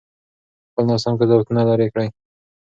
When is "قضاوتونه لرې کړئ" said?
1.19-2.07